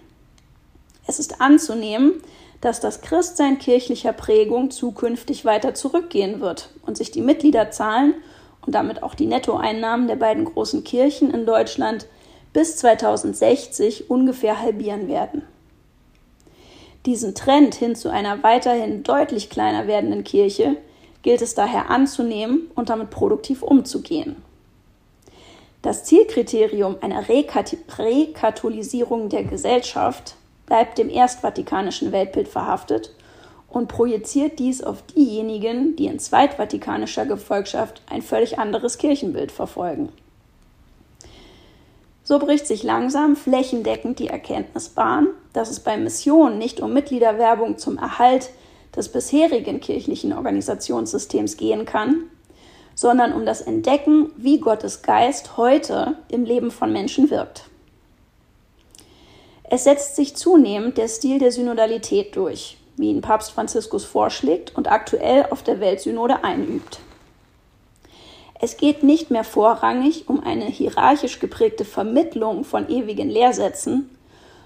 Es 1.07 1.19
ist 1.19 1.43
anzunehmen, 1.43 2.15
dass 2.63 2.81
das 2.81 3.03
Christsein 3.03 3.59
kirchlicher 3.59 4.15
Prägung 4.15 4.71
zukünftig 4.71 5.45
weiter 5.45 5.75
zurückgehen 5.75 6.41
wird 6.41 6.71
und 6.87 6.97
sich 6.97 7.11
die 7.11 7.21
Mitgliederzahlen 7.21 8.15
und 8.67 8.75
damit 8.75 9.03
auch 9.03 9.15
die 9.15 9.27
Nettoeinnahmen 9.27 10.09
der 10.09 10.17
beiden 10.17 10.45
großen 10.45 10.85
Kirchen 10.85 11.33
in 11.33 11.47
Deutschland 11.47 12.07
bis 12.53 12.77
2060 12.77 14.11
ungefähr 14.11 14.61
halbieren 14.61 15.09
werden. 15.09 15.43
Diesen 17.07 17.35
Trend 17.35 17.77
hin 17.77 17.95
zu 17.95 18.11
einer 18.11 18.43
weiterhin 18.43 19.05
deutlich 19.05 19.49
kleiner 19.49 19.87
werdenden 19.87 20.25
Kirche 20.25 20.77
gilt 21.23 21.41
es 21.41 21.55
daher 21.55 21.91
anzunehmen 21.91 22.71
und 22.75 22.89
damit 22.89 23.11
produktiv 23.11 23.63
umzugehen. 23.63 24.43
Das 25.83 26.05
Zielkriterium 26.05 26.97
einer 27.01 27.29
Rekatholisierung 27.29 29.29
der 29.29 29.45
Gesellschaft 29.45 30.35
bleibt 30.67 30.99
dem 30.99 31.09
Erstvatikanischen 31.09 32.11
Weltbild 32.11 32.49
verhaftet 32.49 33.15
und 33.77 33.89
projiziert 33.89 34.59
dies 34.59 34.83
auf 34.83 35.03
diejenigen, 35.03 35.97
die 35.97 36.07
in 36.07 36.19
zweitvatikanischer 36.19 37.27
Gefolgschaft 37.27 38.01
ein 38.09 38.23
völlig 38.23 38.59
anderes 38.59 38.97
Kirchenbild 38.97 39.53
verfolgen. 39.53 40.09
So 42.25 42.39
bricht 42.39 42.67
sich 42.67 42.83
langsam 42.83 43.37
flächendeckend 43.37 44.19
die 44.19 44.29
Erkenntnis 44.29 44.89
Bahn, 44.89 45.27
dass 45.53 45.69
es 45.69 45.81
bei 45.81 45.99
Missionen 45.99 46.57
nicht 46.57 46.81
um 46.81 46.95
Mitgliederwerbung 46.95 47.77
zum 47.77 47.99
Erhalt 47.99 48.49
des 48.97 49.11
bisherigen 49.11 49.81
kirchlichen 49.81 50.33
Organisationssystems 50.33 51.59
gehen 51.59 51.85
kann, 51.85 52.31
sondern 52.95 53.35
um 53.35 53.45
das 53.45 53.61
Entdecken, 53.61 54.31
wie 54.39 54.59
Gottes 54.59 55.03
Geist 55.03 55.59
heute 55.59 56.17
im 56.29 56.47
Leben 56.47 56.71
von 56.71 56.95
Menschen 56.95 57.29
wirkt. 57.29 57.65
Es 59.65 59.85
setzt 59.85 60.17
sich 60.17 60.35
zunehmend 60.35 60.97
der 60.97 61.09
Stil 61.09 61.39
der 61.39 61.53
Synodalität 61.53 62.37
durch, 62.37 62.79
wie 62.97 63.11
ihn 63.11 63.21
Papst 63.21 63.53
Franziskus 63.53 64.05
vorschlägt 64.05 64.75
und 64.77 64.91
aktuell 64.91 65.47
auf 65.51 65.63
der 65.63 65.81
Weltsynode 65.81 66.45
einübt. 66.45 67.01
Es 68.59 68.79
geht 68.79 69.03
nicht 69.03 69.31
mehr 69.31 69.45
vorrangig 69.45 70.29
um 70.29 70.43
eine 70.43 70.65
hierarchisch 70.65 71.41
geprägte 71.41 71.85
Vermittlung 71.85 72.65
von 72.65 72.89
ewigen 72.89 73.29
Lehrsätzen, 73.29 74.11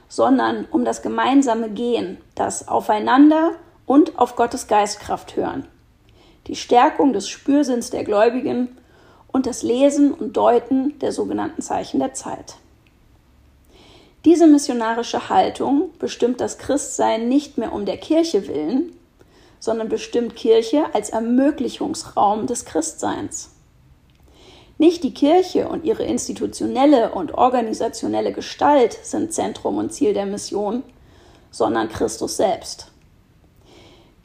sondern 0.09 0.67
um 0.71 0.85
das 0.85 1.03
gemeinsame 1.03 1.71
Gehen, 1.71 2.19
das 2.35 2.69
Aufeinander 2.69 3.53
und 3.87 4.19
auf 4.19 4.37
Gottes 4.37 4.69
Geistkraft 4.69 5.35
hören, 5.37 5.67
die 6.47 6.57
Stärkung 6.57 7.13
des 7.13 7.29
Spürsinns 7.29 7.91
der 7.91 8.05
Gläubigen 8.05 8.77
und 9.29 9.47
das 9.47 9.63
Lesen 9.63 10.13
und 10.13 10.37
Deuten 10.37 10.99
der 11.01 11.13
sogenannten 11.13 11.63
Zeichen 11.63 11.99
der 11.99 12.15
Zeit. 12.15 12.57
Diese 14.25 14.47
missionarische 14.47 15.31
Haltung 15.31 15.91
bestimmt 15.99 16.41
das 16.41 16.59
Christsein 16.59 17.29
nicht 17.29 17.57
mehr 17.57 17.73
um 17.73 17.87
der 17.87 17.97
Kirche 17.97 18.49
willen, 18.49 18.93
sondern 19.59 19.89
bestimmt 19.89 20.37
Kirche 20.37 20.87
als 20.95 21.11
Ermöglichungsraum 21.11 22.47
des 22.47 22.65
Christseins. 22.67 23.51
Nicht 24.77 25.05
die 25.05 25.13
Kirche 25.15 25.69
und 25.69 25.85
ihre 25.85 26.05
institutionelle 26.05 27.13
und 27.13 27.35
organisationelle 27.35 28.33
Gestalt 28.33 28.99
sind 29.03 29.33
Zentrum 29.33 29.77
und 29.77 29.93
Ziel 29.93 30.15
der 30.15 30.27
Mission, 30.27 30.83
sondern 31.51 31.89
Christus 31.89 32.37
selbst. 32.37 32.87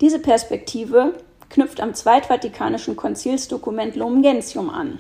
Diese 0.02 0.20
Perspektive 0.20 1.14
knüpft 1.50 1.82
am 1.82 1.94
Zweitvatikanischen 1.94 2.96
Konzilsdokument 2.96 3.96
Lumen 3.96 4.22
Gentium 4.22 4.70
an, 4.70 5.00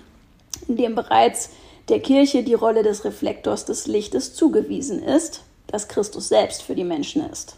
in 0.67 0.77
dem 0.77 0.95
bereits 0.95 1.51
der 1.89 1.99
Kirche 1.99 2.43
die 2.43 2.53
Rolle 2.53 2.83
des 2.83 3.05
Reflektors 3.05 3.65
des 3.65 3.87
Lichtes 3.87 4.33
zugewiesen 4.33 5.03
ist, 5.03 5.43
das 5.67 5.87
Christus 5.87 6.29
selbst 6.29 6.63
für 6.63 6.75
die 6.75 6.83
Menschen 6.83 7.29
ist. 7.29 7.57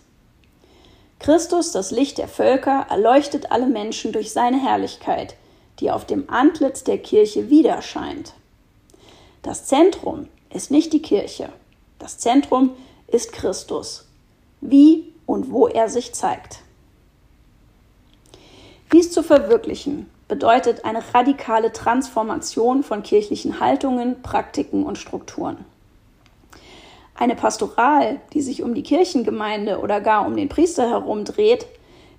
Christus, 1.20 1.72
das 1.72 1.92
Licht 1.92 2.18
der 2.18 2.28
Völker, 2.28 2.86
erleuchtet 2.90 3.52
alle 3.52 3.68
Menschen 3.68 4.12
durch 4.12 4.32
seine 4.32 4.62
Herrlichkeit, 4.62 5.36
die 5.80 5.92
auf 5.92 6.06
dem 6.06 6.30
Antlitz 6.30 6.84
der 6.84 6.98
Kirche 6.98 7.50
widerscheint. 7.50 8.34
Das 9.42 9.66
Zentrum 9.66 10.28
ist 10.54 10.72
nicht 10.72 10.94
die 10.94 11.02
Kirche, 11.02 11.50
das 12.00 12.18
Zentrum 12.18 12.72
ist 13.08 13.32
Christus, 13.32 14.06
wie 14.62 15.14
und 15.26 15.52
wo 15.52 15.68
er 15.68 15.90
sich 15.90 16.14
zeigt. 16.14 16.60
Dies 18.94 19.12
zu 19.12 19.24
verwirklichen 19.24 20.10
bedeutet 20.28 20.84
eine 20.86 21.02
radikale 21.14 21.72
Transformation 21.72 22.84
von 22.84 23.04
kirchlichen 23.04 23.60
Haltungen, 23.60 24.22
Praktiken 24.22 24.84
und 24.84 24.98
Strukturen. 24.98 25.58
Eine 27.16 27.36
Pastoral, 27.36 28.20
die 28.34 28.42
sich 28.42 28.62
um 28.62 28.76
die 28.76 28.84
Kirchengemeinde 28.84 29.80
oder 29.80 30.02
gar 30.02 30.28
um 30.28 30.36
den 30.36 30.50
Priester 30.50 30.90
herum 30.90 31.26
dreht, 31.26 31.66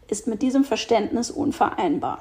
ist 0.09 0.27
mit 0.27 0.43
diesem 0.43 0.65
Verständnis 0.65 1.31
unvereinbar. 1.31 2.21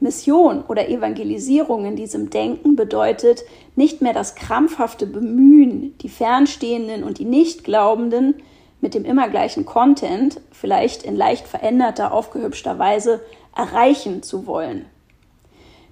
Mission 0.00 0.64
oder 0.66 0.88
Evangelisierung 0.88 1.86
in 1.86 1.94
diesem 1.94 2.28
Denken 2.28 2.74
bedeutet 2.74 3.44
nicht 3.76 4.02
mehr 4.02 4.12
das 4.12 4.34
krampfhafte 4.34 5.06
Bemühen, 5.06 5.96
die 5.98 6.08
Fernstehenden 6.08 7.04
und 7.04 7.18
die 7.18 7.24
Nichtglaubenden 7.24 8.34
mit 8.80 8.94
dem 8.94 9.04
immer 9.04 9.28
gleichen 9.28 9.64
Content, 9.64 10.40
vielleicht 10.50 11.04
in 11.04 11.16
leicht 11.16 11.46
veränderter, 11.46 12.12
aufgehübschter 12.12 12.80
Weise, 12.80 13.20
erreichen 13.54 14.22
zu 14.22 14.46
wollen. 14.46 14.86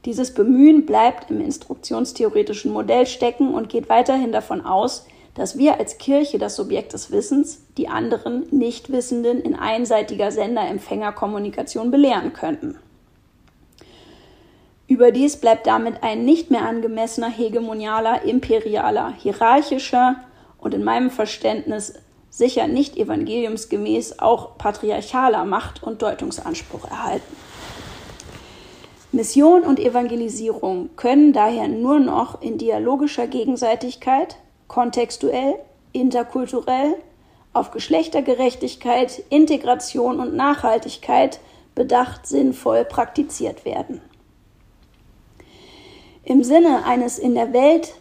Dieses 0.04 0.32
Bemühen 0.32 0.86
bleibt 0.86 1.30
im 1.30 1.40
instruktionstheoretischen 1.40 2.72
Modell 2.72 3.06
stecken 3.06 3.52
und 3.52 3.68
geht 3.68 3.88
weiterhin 3.88 4.32
davon 4.32 4.64
aus, 4.64 5.06
dass 5.34 5.58
wir 5.58 5.78
als 5.78 5.98
Kirche 5.98 6.38
das 6.38 6.56
Subjekt 6.56 6.92
des 6.92 7.12
Wissens 7.12 7.62
die 7.76 7.88
anderen 7.88 8.46
Nichtwissenden 8.50 9.40
in 9.40 9.54
einseitiger 9.54 10.32
Sender-Empfänger-Kommunikation 10.32 11.90
belehren 11.90 12.32
könnten. 12.32 12.78
Überdies 14.88 15.36
bleibt 15.36 15.66
damit 15.66 16.02
ein 16.02 16.24
nicht 16.24 16.50
mehr 16.50 16.62
angemessener 16.62 17.30
hegemonialer, 17.30 18.22
imperialer, 18.24 19.14
hierarchischer 19.16 20.16
und 20.58 20.74
in 20.74 20.82
meinem 20.82 21.10
Verständnis 21.10 21.94
sicher 22.28 22.66
nicht 22.66 22.96
evangeliumsgemäß 22.96 24.18
auch 24.18 24.58
patriarchaler 24.58 25.44
Macht- 25.44 25.82
und 25.82 26.02
Deutungsanspruch 26.02 26.90
erhalten. 26.90 27.36
Mission 29.12 29.62
und 29.62 29.80
Evangelisierung 29.80 30.90
können 30.94 31.32
daher 31.32 31.66
nur 31.66 31.98
noch 31.98 32.42
in 32.42 32.58
dialogischer 32.58 33.26
Gegenseitigkeit, 33.26 34.36
kontextuell, 34.68 35.56
interkulturell, 35.92 36.94
auf 37.52 37.72
Geschlechtergerechtigkeit, 37.72 39.24
Integration 39.28 40.20
und 40.20 40.34
Nachhaltigkeit 40.36 41.40
bedacht 41.74 42.26
sinnvoll 42.26 42.84
praktiziert 42.84 43.64
werden. 43.64 44.00
Im 46.22 46.44
Sinne 46.44 46.84
eines 46.84 47.18
in 47.18 47.34
der 47.34 47.52
Welt, 47.52 47.94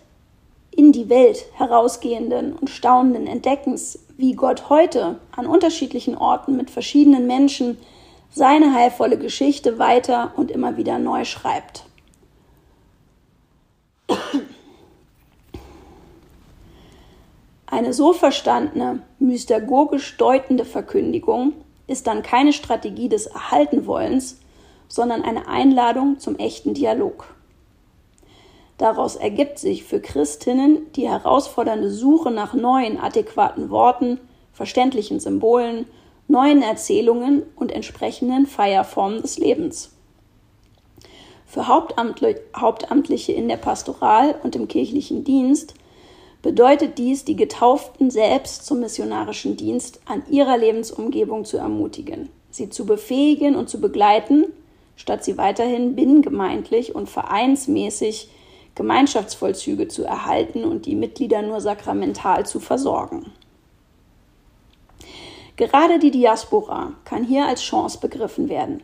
in 0.69 0.91
die 0.91 1.09
Welt 1.09 1.45
herausgehenden 1.53 2.53
und 2.53 2.69
staunenden 2.69 3.25
Entdeckens, 3.25 3.97
wie 4.17 4.33
Gott 4.33 4.69
heute 4.69 5.19
an 5.35 5.47
unterschiedlichen 5.47 6.15
Orten 6.15 6.55
mit 6.55 6.69
verschiedenen 6.69 7.25
Menschen 7.25 7.77
seine 8.31 8.73
heilvolle 8.73 9.17
Geschichte 9.17 9.79
weiter 9.79 10.33
und 10.35 10.51
immer 10.51 10.77
wieder 10.77 10.99
neu 10.99 11.25
schreibt. 11.25 11.85
Eine 17.65 17.93
so 17.93 18.13
verstandene, 18.13 19.03
mystagogisch 19.19 20.17
deutende 20.17 20.65
Verkündigung 20.65 21.53
ist 21.87 22.07
dann 22.07 22.23
keine 22.23 22.51
Strategie 22.51 23.09
des 23.09 23.27
Erhaltenwollens, 23.27 24.39
sondern 24.87 25.21
eine 25.21 25.47
Einladung 25.47 26.19
zum 26.19 26.37
echten 26.37 26.73
Dialog. 26.73 27.35
Daraus 28.79 29.15
ergibt 29.15 29.59
sich 29.59 29.83
für 29.83 29.99
Christinnen 29.99 30.91
die 30.93 31.07
herausfordernde 31.07 31.91
Suche 31.91 32.31
nach 32.31 32.53
neuen, 32.53 32.97
adäquaten 32.99 33.69
Worten, 33.69 34.19
verständlichen 34.53 35.19
Symbolen 35.19 35.85
neuen 36.29 36.61
Erzählungen 36.61 37.41
und 37.55 37.71
entsprechenden 37.71 38.45
Feierformen 38.45 39.21
des 39.21 39.39
Lebens. 39.39 39.91
Für 41.47 41.67
Hauptamtliche 41.67 43.31
in 43.31 43.49
der 43.49 43.57
Pastoral 43.57 44.35
und 44.43 44.55
im 44.55 44.67
kirchlichen 44.67 45.23
Dienst 45.23 45.73
bedeutet 46.43 46.99
dies, 46.99 47.25
die 47.25 47.35
Getauften 47.35 48.11
selbst 48.11 48.67
zum 48.67 48.79
missionarischen 48.79 49.57
Dienst 49.57 50.01
an 50.05 50.21
ihrer 50.29 50.57
Lebensumgebung 50.59 51.45
zu 51.45 51.57
ermutigen, 51.57 52.29
sie 52.51 52.69
zu 52.69 52.85
befähigen 52.85 53.55
und 53.55 53.67
zu 53.67 53.81
begleiten, 53.81 54.45
statt 54.95 55.23
sie 55.23 55.35
weiterhin 55.39 55.95
binnengemeindlich 55.95 56.93
und 56.93 57.09
vereinsmäßig 57.09 58.29
Gemeinschaftsvollzüge 58.75 59.87
zu 59.87 60.03
erhalten 60.03 60.63
und 60.63 60.85
die 60.85 60.95
Mitglieder 60.95 61.41
nur 61.41 61.59
sakramental 61.59 62.45
zu 62.45 62.59
versorgen. 62.59 63.33
Gerade 65.59 65.99
die 65.99 66.09
Diaspora 66.09 66.93
kann 67.03 67.25
hier 67.25 67.45
als 67.45 67.61
Chance 67.61 67.99
begriffen 67.99 68.47
werden. 68.47 68.81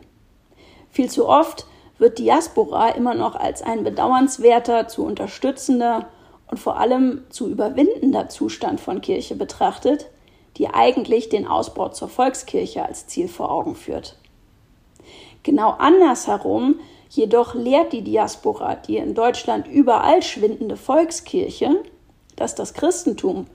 Viel 0.90 1.08
zu 1.08 1.26
oft 1.26 1.64
wird 1.96 2.18
Diaspora 2.18 2.90
immer 2.90 3.14
noch 3.14 3.34
als 3.34 3.62
ein 3.62 3.82
bedauernswerter, 3.82 4.86
zu 4.86 5.02
unterstützender 5.02 6.10
und 6.50 6.58
vor 6.58 6.78
allem 6.78 7.22
zu 7.30 7.48
überwindender 7.48 8.28
Zustand 8.28 8.78
von 8.78 9.00
Kirche 9.00 9.36
betrachtet, 9.36 10.10
die 10.58 10.68
eigentlich 10.68 11.30
den 11.30 11.46
Ausbau 11.46 11.88
zur 11.88 12.10
Volkskirche 12.10 12.84
als 12.84 13.06
Ziel 13.06 13.28
vor 13.28 13.50
Augen 13.50 13.74
führt. 13.74 14.18
Genau 15.44 15.70
andersherum 15.70 16.78
jedoch 17.08 17.54
lehrt 17.54 17.94
die 17.94 18.02
Diaspora, 18.02 18.74
die 18.74 18.98
in 18.98 19.14
Deutschland 19.14 19.66
überall 19.66 20.20
schwindende 20.20 20.76
Volkskirche, 20.76 21.82
dass 22.36 22.54
das 22.54 22.74
Christentum 22.74 23.46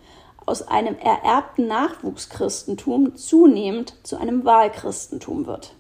aus 0.46 0.68
einem 0.68 0.98
ererbten 0.98 1.68
Nachwuchschristentum 1.68 3.16
zunehmend 3.16 3.96
zu 4.04 4.18
einem 4.18 4.46
Wahlchristentum 4.46 5.46
wird. 5.46 5.76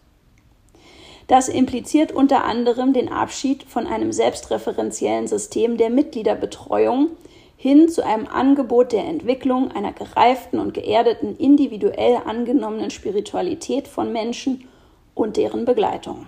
Das 1.27 1.47
impliziert 1.47 2.11
unter 2.11 2.43
anderem 2.43 2.93
den 2.93 3.09
Abschied 3.09 3.63
von 3.63 3.87
einem 3.87 4.11
selbstreferenziellen 4.11 5.27
System 5.27 5.77
der 5.77 5.89
Mitgliederbetreuung 5.89 7.11
hin 7.55 7.89
zu 7.89 8.03
einem 8.03 8.27
Angebot 8.27 8.91
der 8.91 9.05
Entwicklung 9.05 9.71
einer 9.71 9.93
gereiften 9.93 10.59
und 10.59 10.73
geerdeten, 10.73 11.37
individuell 11.37 12.17
angenommenen 12.25 12.89
Spiritualität 12.89 13.87
von 13.87 14.11
Menschen 14.11 14.67
und 15.13 15.37
deren 15.37 15.63
Begleitung. 15.65 16.25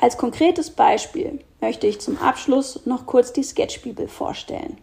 Als 0.00 0.16
konkretes 0.16 0.70
Beispiel 0.70 1.40
möchte 1.60 1.86
ich 1.86 2.00
zum 2.00 2.16
Abschluss 2.16 2.86
noch 2.86 3.04
kurz 3.04 3.34
die 3.34 3.42
Sketchbibel 3.42 4.08
vorstellen. 4.08 4.78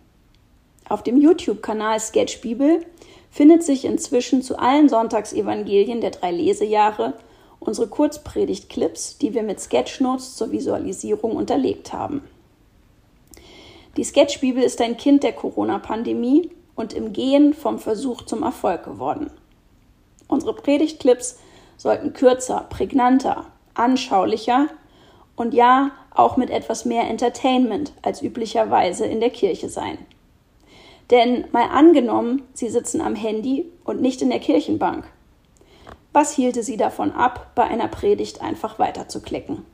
Auf 0.87 1.01
dem 1.01 1.19
YouTube-Kanal 1.19 1.99
Sketchbibel 1.99 2.85
findet 3.31 3.63
sich 3.63 3.83
inzwischen 3.83 4.43
zu 4.43 4.59
allen 4.59 4.89
Sonntagsevangelien 4.89 6.01
der 6.01 6.11
drei 6.11 6.29
Lesejahre 6.29 7.15
unsere 7.59 7.87
Kurzpredigt-Clips, 7.87 9.17
die 9.17 9.33
wir 9.33 9.41
mit 9.41 9.59
Sketchnotes 9.59 10.35
zur 10.35 10.51
Visualisierung 10.51 11.35
unterlegt 11.35 11.93
haben. 11.93 12.21
Die 13.97 14.03
Sketchbibel 14.03 14.61
ist 14.61 14.79
ein 14.81 14.97
Kind 14.97 15.23
der 15.23 15.33
Corona-Pandemie 15.33 16.51
und 16.75 16.93
im 16.93 17.11
Gehen 17.11 17.55
vom 17.55 17.79
Versuch 17.79 18.21
zum 18.21 18.43
Erfolg 18.43 18.83
geworden. 18.83 19.31
Unsere 20.27 20.53
Predigtclips 20.53 21.39
sollten 21.75 22.13
kürzer, 22.13 22.67
prägnanter, 22.69 23.47
anschaulicher 23.73 24.67
und 25.37 25.53
ja 25.53 25.91
auch 26.13 26.35
mit 26.35 26.49
etwas 26.49 26.83
mehr 26.83 27.09
Entertainment 27.09 27.93
als 28.01 28.21
üblicherweise 28.21 29.05
in 29.05 29.21
der 29.21 29.29
Kirche 29.29 29.69
sein. 29.69 29.97
Denn 31.09 31.45
mal 31.53 31.69
angenommen, 31.69 32.43
Sie 32.53 32.67
sitzen 32.67 32.99
am 32.99 33.15
Handy 33.15 33.71
und 33.85 34.01
nicht 34.01 34.21
in 34.21 34.29
der 34.29 34.39
Kirchenbank. 34.39 35.05
Was 36.11 36.33
hielte 36.33 36.61
Sie 36.63 36.75
davon 36.75 37.13
ab, 37.13 37.51
bei 37.55 37.63
einer 37.63 37.87
Predigt 37.87 38.41
einfach 38.41 38.77
weiterzuklicken? 38.79 39.65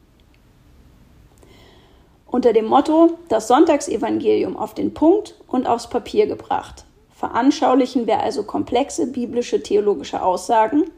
Unter 2.27 2.53
dem 2.53 2.65
Motto 2.65 3.17
Das 3.29 3.47
Sonntagsevangelium 3.47 4.55
auf 4.55 4.75
den 4.75 4.93
Punkt 4.93 5.35
und 5.47 5.65
aufs 5.65 5.89
Papier 5.89 6.27
gebracht 6.27 6.85
veranschaulichen 7.23 8.05
wir 8.05 8.19
also 8.19 8.43
komplexe 8.43 9.07
biblische 9.07 9.63
theologische 9.63 10.21
Aussagen, 10.21 10.91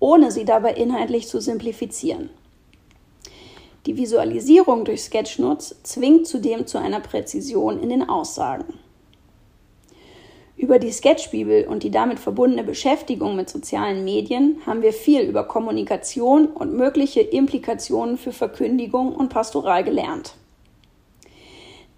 ohne 0.00 0.30
sie 0.30 0.44
dabei 0.44 0.74
inhaltlich 0.74 1.28
zu 1.28 1.40
simplifizieren. 1.40 2.28
Die 3.86 3.96
Visualisierung 3.96 4.84
durch 4.84 5.02
Sketchnotes 5.02 5.82
zwingt 5.82 6.26
zudem 6.26 6.66
zu 6.66 6.78
einer 6.78 7.00
Präzision 7.00 7.80
in 7.80 7.88
den 7.88 8.08
Aussagen. 8.08 8.78
Über 10.56 10.78
die 10.78 10.92
Sketchbibel 10.92 11.66
und 11.66 11.82
die 11.82 11.90
damit 11.90 12.20
verbundene 12.20 12.62
Beschäftigung 12.62 13.34
mit 13.34 13.50
sozialen 13.50 14.04
Medien 14.04 14.58
haben 14.64 14.82
wir 14.82 14.92
viel 14.92 15.22
über 15.22 15.42
Kommunikation 15.42 16.46
und 16.46 16.74
mögliche 16.74 17.20
Implikationen 17.20 18.16
für 18.16 18.30
Verkündigung 18.30 19.12
und 19.16 19.30
Pastoral 19.30 19.82
gelernt. 19.82 20.34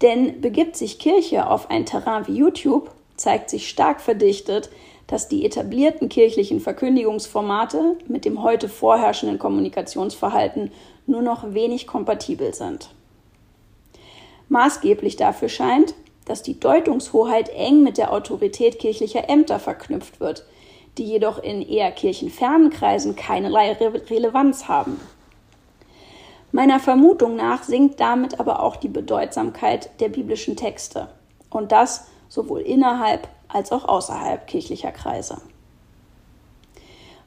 Denn 0.01 0.41
begibt 0.41 0.75
sich 0.77 0.97
Kirche 0.97 1.47
auf 1.47 1.69
ein 1.69 1.85
Terrain 1.85 2.25
wie 2.27 2.37
YouTube, 2.37 2.89
zeigt 3.15 3.51
sich 3.51 3.69
stark 3.69 4.01
verdichtet, 4.01 4.71
dass 5.05 5.27
die 5.27 5.45
etablierten 5.45 6.09
kirchlichen 6.09 6.59
Verkündigungsformate 6.59 7.97
mit 8.07 8.25
dem 8.25 8.41
heute 8.41 8.67
vorherrschenden 8.67 9.37
Kommunikationsverhalten 9.37 10.71
nur 11.07 11.21
noch 11.21 11.53
wenig 11.53 11.87
kompatibel 11.87 12.53
sind. 12.53 12.89
Maßgeblich 14.49 15.15
dafür 15.15 15.49
scheint, 15.49 15.95
dass 16.25 16.41
die 16.41 16.59
Deutungshoheit 16.59 17.49
eng 17.49 17.83
mit 17.83 17.97
der 17.97 18.11
Autorität 18.11 18.79
kirchlicher 18.79 19.29
Ämter 19.29 19.59
verknüpft 19.59 20.19
wird, 20.19 20.45
die 20.97 21.05
jedoch 21.05 21.41
in 21.41 21.61
eher 21.61 21.91
kirchenfernen 21.91 22.69
Kreisen 22.69 23.15
keinerlei 23.15 23.73
Re 23.73 24.01
Relevanz 24.09 24.67
haben. 24.67 24.99
Meiner 26.51 26.79
Vermutung 26.79 27.35
nach 27.35 27.63
sinkt 27.63 27.99
damit 27.99 28.39
aber 28.39 28.63
auch 28.63 28.77
die 28.77 28.87
Bedeutsamkeit 28.87 29.89
der 29.99 30.09
biblischen 30.09 30.55
Texte 30.55 31.09
und 31.49 31.71
das 31.71 32.07
sowohl 32.29 32.61
innerhalb 32.61 33.27
als 33.47 33.71
auch 33.71 33.85
außerhalb 33.85 34.47
kirchlicher 34.47 34.91
Kreise. 34.91 35.41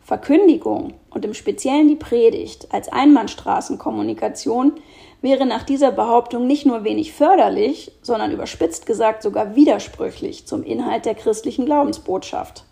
Verkündigung 0.08 0.94
und 1.10 1.26
im 1.26 1.34
Speziellen 1.34 1.86
die 1.86 1.94
Predigt 1.94 2.68
als 2.72 2.88
Einbahnstraßenkommunikation 2.88 4.80
wäre 5.20 5.44
nach 5.44 5.64
dieser 5.64 5.92
Behauptung 5.92 6.46
nicht 6.46 6.64
nur 6.64 6.82
wenig 6.82 7.12
förderlich, 7.12 7.92
sondern 8.00 8.32
überspitzt 8.32 8.86
gesagt 8.86 9.22
sogar 9.22 9.54
widersprüchlich 9.54 10.46
zum 10.46 10.62
Inhalt 10.62 11.04
der 11.04 11.14
christlichen 11.14 11.66
Glaubensbotschaft. 11.66 12.64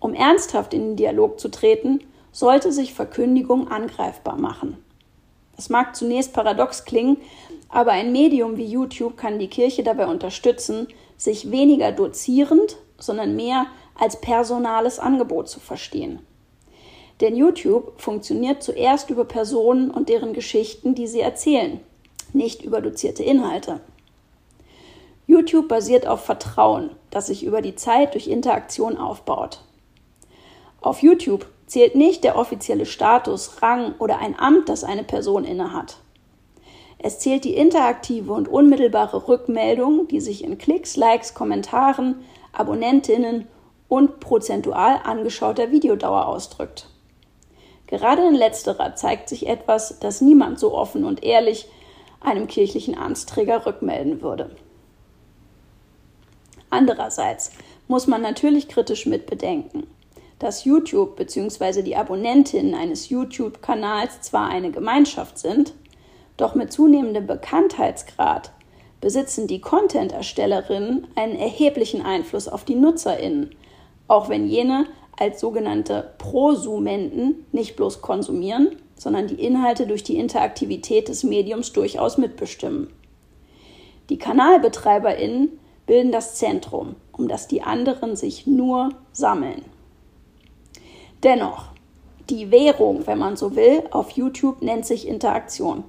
Um 0.00 0.14
ernsthaft 0.14 0.74
in 0.74 0.80
den 0.80 0.96
Dialog 0.96 1.38
zu 1.38 1.48
treten, 1.48 2.00
sollte 2.32 2.72
sich 2.72 2.92
Verkündigung 2.92 3.68
angreifbar 3.68 4.36
machen. 4.36 4.78
Es 5.56 5.68
mag 5.68 5.94
zunächst 5.94 6.32
paradox 6.32 6.84
klingen, 6.84 7.18
aber 7.68 7.92
ein 7.92 8.10
Medium 8.10 8.56
wie 8.56 8.66
YouTube 8.66 9.16
kann 9.16 9.38
die 9.38 9.46
Kirche 9.46 9.84
dabei 9.84 10.08
unterstützen, 10.08 10.88
sich 11.16 11.52
weniger 11.52 11.92
dozierend, 11.92 12.78
sondern 12.98 13.36
mehr 13.36 13.66
als 13.94 14.20
personales 14.20 14.98
Angebot 14.98 15.48
zu 15.48 15.60
verstehen. 15.60 16.18
Denn 17.22 17.36
YouTube 17.36 18.00
funktioniert 18.00 18.64
zuerst 18.64 19.08
über 19.08 19.24
Personen 19.24 19.92
und 19.92 20.08
deren 20.08 20.32
Geschichten, 20.32 20.96
die 20.96 21.06
sie 21.06 21.20
erzählen, 21.20 21.78
nicht 22.32 22.64
über 22.64 22.80
dozierte 22.80 23.22
Inhalte. 23.22 23.80
YouTube 25.28 25.68
basiert 25.68 26.04
auf 26.06 26.24
Vertrauen, 26.24 26.90
das 27.10 27.28
sich 27.28 27.44
über 27.44 27.62
die 27.62 27.76
Zeit 27.76 28.14
durch 28.14 28.26
Interaktion 28.26 28.96
aufbaut. 28.96 29.60
Auf 30.80 31.00
YouTube 31.00 31.46
zählt 31.66 31.94
nicht 31.94 32.24
der 32.24 32.36
offizielle 32.36 32.86
Status, 32.86 33.62
Rang 33.62 33.94
oder 34.00 34.18
ein 34.18 34.36
Amt, 34.36 34.68
das 34.68 34.82
eine 34.82 35.04
Person 35.04 35.44
innehat. 35.44 35.98
Es 36.98 37.20
zählt 37.20 37.44
die 37.44 37.54
interaktive 37.54 38.32
und 38.32 38.48
unmittelbare 38.48 39.28
Rückmeldung, 39.28 40.08
die 40.08 40.20
sich 40.20 40.42
in 40.42 40.58
Klicks, 40.58 40.96
Likes, 40.96 41.34
Kommentaren, 41.34 42.24
Abonnentinnen 42.52 43.46
und 43.88 44.18
prozentual 44.18 45.00
angeschauter 45.04 45.70
Videodauer 45.70 46.26
ausdrückt. 46.26 46.88
Gerade 47.92 48.26
in 48.26 48.34
letzterer 48.34 48.94
zeigt 48.94 49.28
sich 49.28 49.46
etwas, 49.46 49.98
das 50.00 50.22
niemand 50.22 50.58
so 50.58 50.72
offen 50.72 51.04
und 51.04 51.22
ehrlich 51.22 51.68
einem 52.22 52.46
kirchlichen 52.46 52.96
Amtsträger 52.96 53.66
rückmelden 53.66 54.22
würde. 54.22 54.56
Andererseits 56.70 57.52
muss 57.88 58.06
man 58.06 58.22
natürlich 58.22 58.68
kritisch 58.68 59.04
mitbedenken, 59.04 59.86
dass 60.38 60.64
YouTube 60.64 61.16
bzw. 61.16 61.82
die 61.82 61.94
Abonnentinnen 61.94 62.74
eines 62.74 63.10
YouTube-Kanals 63.10 64.22
zwar 64.22 64.48
eine 64.48 64.70
Gemeinschaft 64.70 65.36
sind, 65.36 65.74
doch 66.38 66.54
mit 66.54 66.72
zunehmendem 66.72 67.26
Bekanntheitsgrad 67.26 68.52
besitzen 69.02 69.46
die 69.46 69.60
Content-Erstellerinnen 69.60 71.08
einen 71.14 71.36
erheblichen 71.36 72.00
Einfluss 72.00 72.48
auf 72.48 72.64
die 72.64 72.74
NutzerInnen, 72.74 73.54
auch 74.08 74.30
wenn 74.30 74.48
jene 74.48 74.86
als 75.22 75.38
sogenannte 75.38 76.14
Prosumenten 76.18 77.46
nicht 77.52 77.76
bloß 77.76 78.02
konsumieren, 78.02 78.74
sondern 78.96 79.28
die 79.28 79.40
Inhalte 79.40 79.86
durch 79.86 80.02
die 80.02 80.16
Interaktivität 80.16 81.06
des 81.06 81.22
Mediums 81.22 81.72
durchaus 81.72 82.18
mitbestimmen. 82.18 82.88
Die 84.10 84.18
KanalbetreiberInnen 84.18 85.60
bilden 85.86 86.10
das 86.10 86.34
Zentrum, 86.34 86.96
um 87.12 87.28
das 87.28 87.46
die 87.46 87.62
anderen 87.62 88.16
sich 88.16 88.48
nur 88.48 88.88
sammeln. 89.12 89.64
Dennoch, 91.22 91.66
die 92.28 92.50
Währung, 92.50 93.06
wenn 93.06 93.18
man 93.18 93.36
so 93.36 93.54
will, 93.54 93.84
auf 93.92 94.10
YouTube 94.10 94.60
nennt 94.60 94.86
sich 94.86 95.06
Interaktion. 95.06 95.84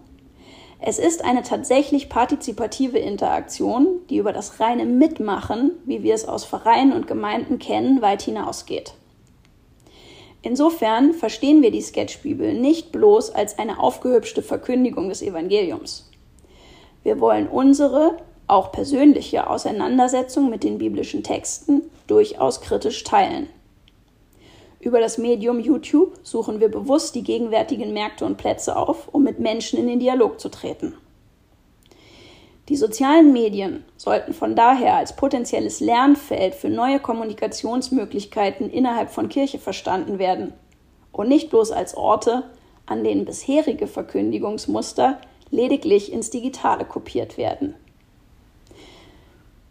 Es 0.80 1.00
ist 1.00 1.26
eine 1.26 1.42
tatsächlich 1.42 2.08
partizipative 2.08 3.00
Interaktion, 3.00 3.88
die 4.12 4.18
über 4.18 4.32
das 4.32 4.60
reine 4.60 4.86
Mitmachen, 4.86 5.72
wie 5.86 6.04
wir 6.04 6.14
es 6.14 6.28
aus 6.28 6.46
Vereinen 6.46 6.94
und 6.94 7.08
Gemeinden 7.08 7.58
kennen, 7.58 8.04
weit 8.04 8.22
hinausgeht. 8.22 8.94
Insofern 10.46 11.14
verstehen 11.14 11.62
wir 11.62 11.72
die 11.72 11.82
Sketchbibel 11.82 12.54
nicht 12.54 12.92
bloß 12.92 13.32
als 13.32 13.58
eine 13.58 13.80
aufgehübschte 13.80 14.42
Verkündigung 14.42 15.08
des 15.08 15.22
Evangeliums. 15.22 16.12
Wir 17.02 17.22
wollen 17.22 17.48
unsere, 17.48 18.18
auch 18.48 18.74
persönliche 18.74 19.50
Auseinandersetzung 19.50 20.50
mit 20.50 20.66
den 20.66 20.78
biblischen 20.78 21.24
Texten 21.24 21.84
durchaus 22.08 22.60
kritisch 22.60 23.06
teilen. 23.06 23.48
Über 24.82 25.00
das 25.00 25.18
Medium 25.18 25.62
YouTube 25.62 26.20
suchen 26.24 26.60
wir 26.60 26.68
bewusst 26.68 27.16
die 27.16 27.24
gegenwärtigen 27.24 27.94
Märkte 27.94 28.26
und 28.26 28.36
Plätze 28.36 28.76
auf, 28.76 29.08
um 29.14 29.24
mit 29.24 29.40
Menschen 29.40 29.80
in 29.80 29.88
den 29.88 30.02
Dialog 30.02 30.42
zu 30.42 30.50
treten. 30.50 30.94
Die 32.70 32.78
sozialen 32.78 33.34
Medien 33.34 33.84
sollten 33.98 34.34
von 34.34 34.56
daher 34.56 34.96
als 34.96 35.16
potenzielles 35.16 35.82
Lernfeld 35.82 36.56
für 36.56 36.70
neue 36.70 37.00
Kommunikationsmöglichkeiten 37.00 38.70
innerhalb 38.70 39.10
von 39.10 39.28
Kirche 39.28 39.60
verstanden 39.60 40.18
werden 40.18 40.54
und 41.12 41.28
nicht 41.28 41.50
bloß 41.50 41.72
als 41.72 41.96
Orte, 41.98 42.44
an 42.86 43.04
denen 43.04 43.26
bisherige 43.26 43.88
Verkündigungsmuster 43.88 45.20
lediglich 45.52 46.12
ins 46.12 46.30
Digitale 46.30 46.86
kopiert 46.86 47.38
werden. 47.38 47.76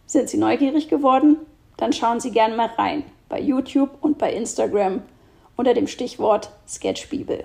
Sind 0.07 0.28
Sie 0.28 0.37
neugierig 0.37 0.88
geworden? 0.88 1.38
Dann 1.78 1.94
schauen 1.94 2.20
Sie 2.20 2.31
gerne 2.31 2.55
mal 2.55 2.70
rein 2.76 3.05
bei 3.31 3.40
YouTube 3.40 3.90
und 4.02 4.18
bei 4.18 4.33
Instagram 4.33 5.02
unter 5.57 5.72
dem 5.72 5.87
Stichwort 5.87 6.50
Sketchbibel. 6.68 7.44